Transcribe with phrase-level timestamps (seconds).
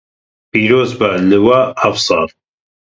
[0.49, 2.29] Pîroz be li we ev sal.